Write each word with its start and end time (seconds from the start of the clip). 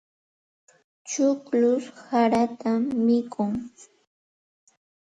Chukllush 1.09 1.87
sarata 2.03 2.71
mikun. 3.05 3.51